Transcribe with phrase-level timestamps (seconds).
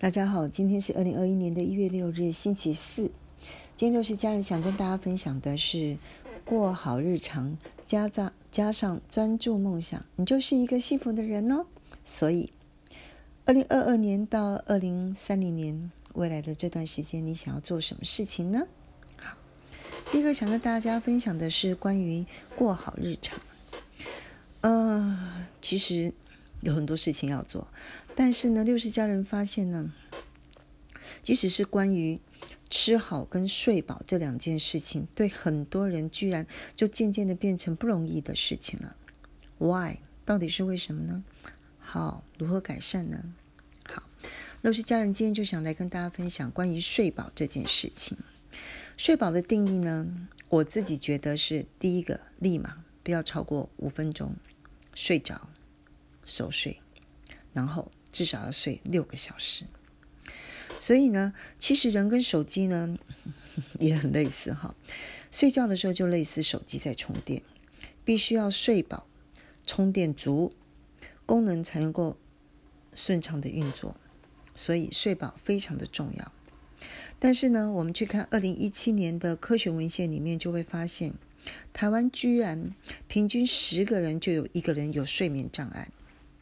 [0.00, 3.10] 大家好，今天是二零二一年的一月六日，星期四。
[3.74, 5.98] 今天六是家人想跟大家分享的是
[6.44, 11.66] 过好日常，加上加上专注梦想，你就是一个幸福的人哦。
[12.04, 12.52] 所以，
[13.44, 18.68] 二零二二年到二零三零年未来的这段时间，你想要做什么事情呢？
[19.16, 19.36] 好，
[20.12, 23.36] 第一个想跟大家分享的是关于过好日常。
[24.60, 26.12] 呃，其实
[26.60, 27.66] 有很多事情要做。
[28.20, 29.92] 但是呢，六十家人发现呢，
[31.22, 32.18] 即使是关于
[32.68, 36.44] 吃好跟睡饱这两件事情，对很多人居然
[36.74, 38.96] 就渐渐的变成不容易的事情了。
[39.58, 39.98] Why？
[40.24, 41.22] 到底是为什么呢？
[41.78, 43.22] 好，如何改善呢？
[43.84, 44.02] 好，
[44.62, 48.18] 六十家人今天就想来跟大家分享关于睡饱这件事情。
[48.96, 54.34] 睡饱的定义呢，我自己觉得是第一个，立马不要超过五分钟
[54.92, 55.48] 睡着，
[56.24, 56.80] 熟睡，
[57.52, 57.92] 然后。
[58.12, 59.64] 至少要睡六个小时，
[60.80, 62.98] 所以呢，其实人跟手机呢
[63.78, 64.74] 也很类似哈。
[65.30, 67.42] 睡觉的时候就类似手机在充电，
[68.04, 69.06] 必须要睡饱、
[69.66, 70.52] 充电足，
[71.26, 72.16] 功能才能够
[72.94, 73.96] 顺畅的运作。
[74.54, 76.32] 所以睡饱非常的重要。
[77.20, 81.14] 但是呢，我们去看二零一七年的科学文献里面，就会发现
[81.72, 82.74] 台湾居然
[83.06, 85.88] 平均十个人就有一个人有睡眠障碍。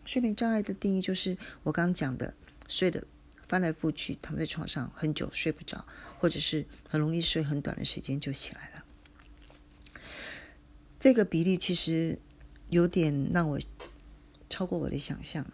[0.06, 2.32] 睡眠障碍的定义就是我刚刚讲的，
[2.68, 3.04] 睡的
[3.46, 5.84] 翻来覆去，躺在床上很久睡不着，
[6.18, 8.84] 或者是很容易睡很短的时间就起来了。
[10.98, 12.18] 这个比例其实
[12.70, 13.58] 有点让我
[14.48, 15.44] 超过我的想象。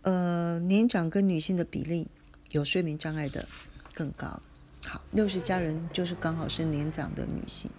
[0.00, 2.08] 呃，年长跟女性的比例
[2.50, 3.46] 有睡眠障碍的
[3.94, 4.42] 更高。
[4.84, 7.70] 好，六十家人就是刚好是年长的女性。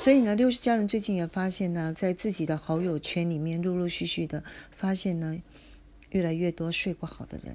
[0.00, 5.42] 所以呢，六十家人最近也发现呢，在自己的好友圈里面，陆陆续续的发现呢，
[6.08, 7.54] 越来越多睡不好的人。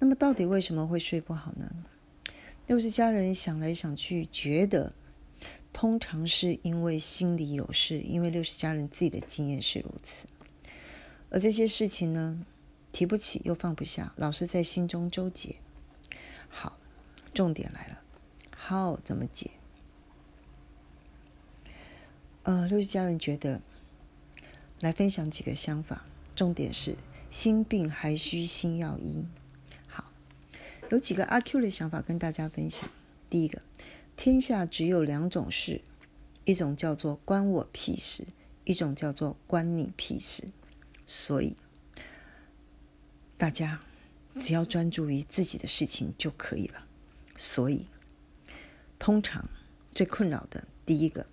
[0.00, 1.70] 那么，到底为什么会睡不好呢？
[2.66, 4.92] 六十家人想来想去，觉得
[5.72, 10.26] 通常是因为心里有事，因为六十家人自己的经验是如此。
[11.30, 12.44] 而这些事情呢，
[12.90, 15.54] 提不起又放不下，老是在心中纠结。
[16.48, 16.76] 好，
[17.32, 18.02] 重点来了
[18.66, 19.52] ，How 怎么解？
[22.42, 23.60] 呃，六十家人觉得
[24.80, 26.96] 来分享几个想法，重点是
[27.30, 29.26] 心病还需心药医。
[29.86, 30.10] 好，
[30.90, 32.88] 有几个阿 Q 的想法跟大家分享。
[33.28, 33.60] 第一个，
[34.16, 35.82] 天下只有两种事，
[36.46, 38.26] 一种叫做关我屁事，
[38.64, 40.48] 一种叫做关你屁事。
[41.06, 41.54] 所以
[43.36, 43.80] 大家
[44.40, 46.86] 只要专注于自己的事情就可以了。
[47.36, 47.86] 所以
[48.98, 49.46] 通常
[49.92, 51.26] 最困扰的第一个。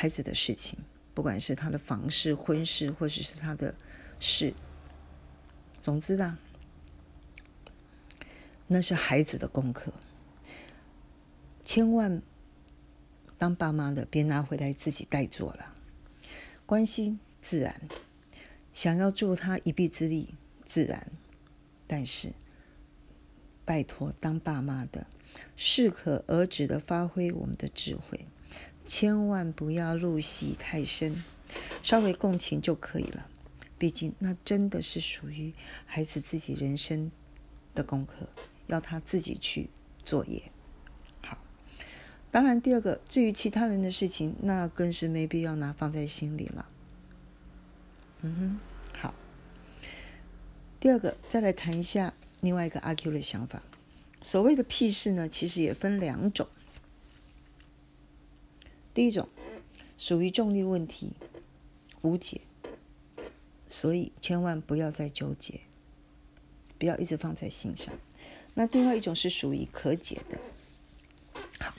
[0.00, 0.78] 孩子的事情，
[1.12, 3.74] 不管是他的房事、婚事，或者是他的
[4.20, 4.54] 事，
[5.82, 6.38] 总之呢，
[8.68, 9.92] 那是孩子的功课。
[11.64, 12.22] 千万
[13.38, 15.74] 当爸妈的别拿回来自己代做了。
[16.64, 17.88] 关心自然，
[18.72, 20.32] 想要助他一臂之力
[20.64, 21.10] 自然，
[21.88, 22.32] 但是
[23.64, 25.08] 拜托当爸妈的
[25.56, 28.28] 适可而止的发挥我们的智慧。
[28.88, 31.22] 千万不要入戏太深，
[31.82, 33.28] 稍微共情就可以了。
[33.78, 35.52] 毕竟那真的是属于
[35.86, 37.12] 孩子自己人生
[37.74, 38.28] 的功课，
[38.66, 39.68] 要他自己去
[40.02, 40.42] 作业。
[41.22, 41.38] 好，
[42.32, 46.68] 当然第二个，至于其他人的事情，那更是没必要拿放在心里了。
[48.22, 49.14] 嗯哼，好。
[50.80, 53.62] 第二个，再来谈一下另外一个阿 Q 的想法。
[54.22, 56.48] 所谓的屁事呢，其实也分两种。
[58.98, 59.28] 第一种
[59.96, 61.12] 属于重力问题，
[62.02, 62.40] 无解，
[63.68, 65.60] 所以千万不要再纠结，
[66.80, 67.94] 不要一直放在心上。
[68.54, 70.40] 那另外一种是属于可解的。
[71.60, 71.72] 好，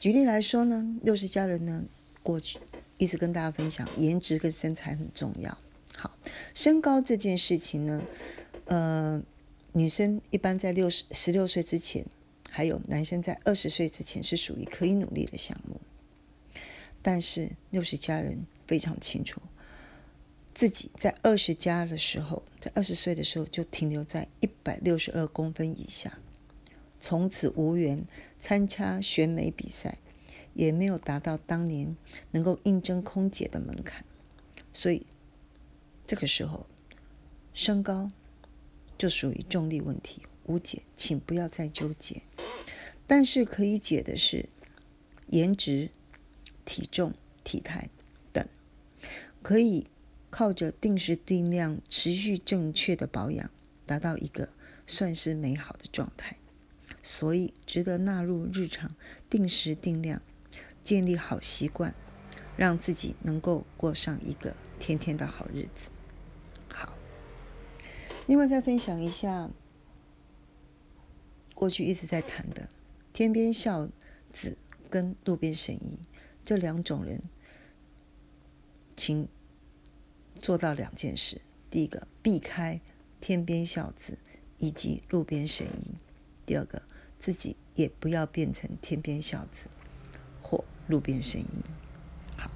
[0.00, 1.84] 举例来说呢，六十家人呢，
[2.22, 2.58] 过去
[2.96, 5.58] 一直跟大家分享，颜值跟身材很重要。
[5.94, 6.16] 好，
[6.54, 8.02] 身高这件事情呢，
[8.64, 9.22] 呃，
[9.72, 12.06] 女生一般在六十十六岁之前，
[12.48, 15.78] 还有男生在二十岁之前是属于可以努力的项目。
[17.02, 19.42] 但是六十家人非常清楚，
[20.54, 26.18] 自己在二十加的时候，在二十岁的时候就停留在一百六十二公分以下，
[27.00, 28.06] 从此无缘
[28.38, 29.98] 参加选美比赛，
[30.54, 31.96] 也没有达到当年
[32.30, 34.04] 能够应征空姐的门槛，
[34.72, 35.04] 所以
[36.06, 36.66] 这个时候
[37.52, 38.08] 身高
[38.96, 42.22] 就属于重力问题，无解，请不要再纠结。
[43.08, 44.48] 但是可以解的是
[45.30, 45.90] 颜值。
[46.64, 47.12] 体重、
[47.44, 47.88] 体态
[48.32, 48.46] 等，
[49.42, 49.86] 可以
[50.30, 53.50] 靠着定时定量、持续正确的保养，
[53.84, 54.48] 达到一个
[54.86, 56.36] 算是美好的状态，
[57.02, 58.94] 所以值得纳入日常，
[59.28, 60.22] 定时定量，
[60.84, 61.94] 建立好习惯，
[62.56, 65.90] 让自己能够过上一个天天的好日子。
[66.68, 66.94] 好，
[68.26, 69.50] 另外再分享一下，
[71.54, 72.68] 过去一直在谈的
[73.12, 73.88] 天边孝
[74.32, 74.56] 子
[74.88, 75.98] 跟路边神医。
[76.44, 77.22] 这两种人，
[78.96, 79.28] 请
[80.34, 81.40] 做到两件事：
[81.70, 82.80] 第一个，避开。
[83.24, 84.18] 天边孝子
[84.58, 85.94] 以及路边神医，
[86.44, 86.82] 第二个
[87.20, 89.66] 自己也不要变成天边孝子
[90.40, 91.62] 或路边神医。
[92.36, 92.50] 好，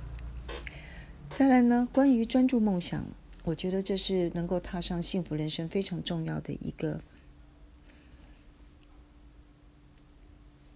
[1.30, 3.06] 再来呢，关于专注梦想，
[3.44, 7.00] 我觉得这是能够踏上幸福人生非常重要的一个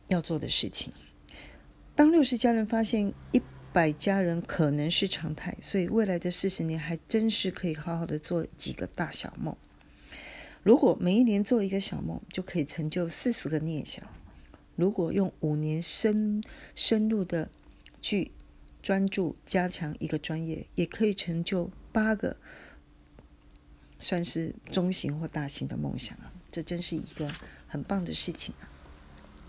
[0.07, 0.93] 要做的事情。
[2.01, 3.43] 当六十家人发现一
[3.75, 9.55] 百家人可能是常态，所以未来的四十年还真是可以好好的做几个大小梦。
[10.63, 14.03] 如果每一年做一个小梦，就可以成就四十个念想；
[14.77, 16.43] 如果用五年深
[16.75, 17.51] 深入的
[18.01, 18.31] 去
[18.83, 22.35] 专注加强一个专业，也可以成就八个
[23.99, 26.33] 算是中型或大型的梦想啊！
[26.51, 27.31] 这真是一个
[27.69, 28.65] 很棒的事情啊！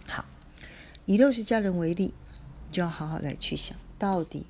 [0.06, 0.26] 好，
[1.06, 2.14] 以六十家人为例，
[2.72, 4.46] 就要好好来去想，到底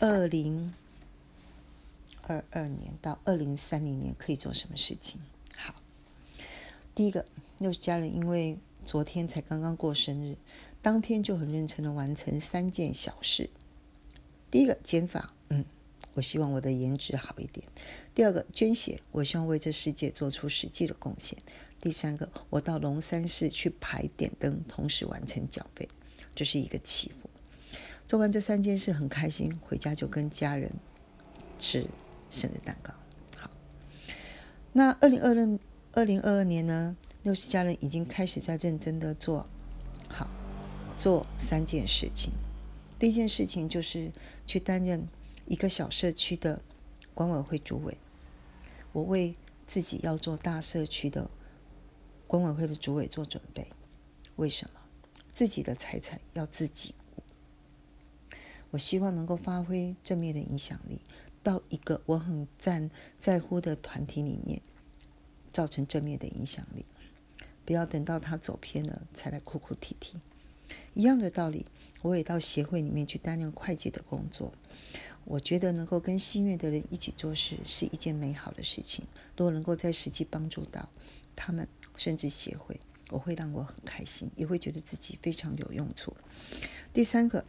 [0.00, 0.72] 二零
[2.22, 5.20] 二二年到二零三零年可以做什么事情。
[5.54, 5.74] 好
[6.94, 7.24] 第一个，
[7.58, 8.56] 六十家人因为
[8.86, 10.36] 昨天才刚刚过生日，
[10.80, 13.50] 当天就很认真的完成三件小事。
[14.50, 15.64] 第一个，减法，嗯，
[16.14, 17.66] 我希望我的颜值好一点。
[18.14, 21.38] 第二个，捐血，我希望为这世界做出实际的贡献。
[21.80, 25.88] 第三个，我到龙山寺去排点灯，同时完成缴费，
[26.34, 27.28] 这是一个祈福。
[28.08, 30.72] 做完这三件事很开心，回家就跟家人
[31.60, 31.86] 吃
[32.28, 32.92] 生日蛋糕。
[33.36, 33.48] 好，
[34.72, 35.60] 那二零二零。
[35.92, 39.48] 二零二二年呢，六十家人已经开始在认真的做，
[40.06, 40.28] 好
[40.96, 42.30] 做三件事情。
[43.00, 44.12] 第一件事情就是
[44.46, 45.08] 去担任
[45.46, 46.60] 一个小社区的
[47.14, 47.96] 管委会主委。
[48.92, 49.34] 我为
[49.66, 51.28] 自己要做大社区的
[52.28, 53.66] 管委会的主委做准备。
[54.36, 54.80] 为什么？
[55.32, 56.94] 自己的财产要自己。
[58.70, 61.00] 我希望能够发挥正面的影响力，
[61.42, 64.60] 到一个我很赞在乎的团体里面。
[65.50, 66.84] 造成正面的影响力，
[67.64, 70.16] 不要等到他走偏了才来哭哭啼啼。
[70.94, 71.66] 一样的道理，
[72.02, 74.52] 我也到协会里面去担任会计的工作。
[75.24, 79.04] 我觉得能够跟心愿的人一起做事是一件美好的事情。
[79.36, 80.88] 如果能够在实际帮助到
[81.34, 81.66] 他们，
[81.96, 82.78] 甚至协会，
[83.10, 86.14] 我会让我很开心，也会觉得自己非常有用处。
[86.92, 87.44] 第三个，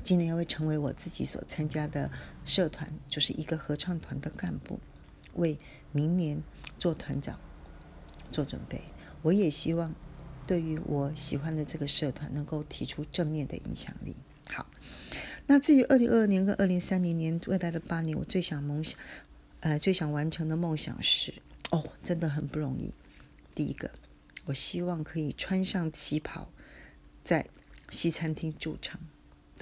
[0.00, 2.10] 今年要会成为我自己所参加的
[2.44, 4.80] 社团，就是一个合唱团的干部，
[5.34, 5.58] 为
[5.92, 6.42] 明年。
[6.78, 7.38] 做团长，
[8.32, 8.80] 做准备。
[9.22, 9.94] 我也希望，
[10.48, 14.16] 对于我喜欢的这个社团，能够提出正面的影响力。
[14.48, 14.66] 好，
[15.46, 18.98] 那至于二零二二年跟二零三零年未来的八年，我最想梦想，
[19.60, 21.34] 呃，最想完成的梦想是，
[21.70, 22.92] 哦，真的很不容易。
[23.54, 23.88] 第一个，
[24.46, 26.48] 我希望可以穿上旗袍，
[27.22, 27.46] 在
[27.90, 29.00] 西餐厅驻唱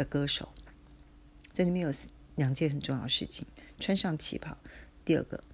[0.00, 0.48] 的歌手。
[1.52, 1.92] 这里面有
[2.36, 3.44] 两件很重要的事情：
[3.78, 4.56] 穿上旗袍。
[5.04, 5.44] 第二个。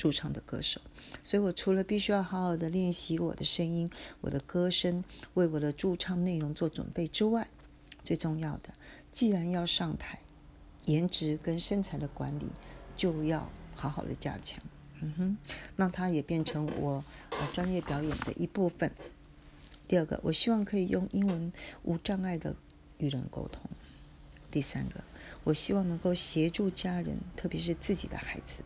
[0.00, 0.80] 驻唱的歌手，
[1.22, 3.90] 所以我除了必须要好好的练习我的声音、
[4.22, 5.04] 我的歌声，
[5.34, 7.46] 为我的驻唱内容做准备之外，
[8.02, 8.72] 最重要的，
[9.12, 10.18] 既然要上台，
[10.86, 12.46] 颜值跟身材的管理
[12.96, 14.64] 就要好好的加强。
[15.02, 15.36] 嗯哼，
[15.76, 18.90] 让它也变成我呃专业表演的一部分。
[19.86, 21.52] 第二个，我希望可以用英文
[21.82, 22.56] 无障碍的
[22.96, 23.60] 与人沟通。
[24.50, 25.04] 第三个，
[25.44, 28.62] 我希望能够协助家人，特别是自己的孩子。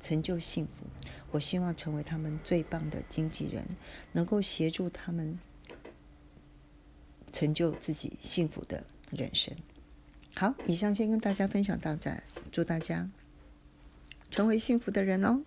[0.00, 0.84] 成就幸福，
[1.30, 3.64] 我希望成为他们最棒的经纪人，
[4.10, 5.38] 能够协助他们
[7.30, 9.54] 成就自己幸福的人生。
[10.34, 12.20] 好，以上先跟大家分享到这，
[12.50, 13.08] 祝大家
[14.28, 15.44] 成为幸福的人哦。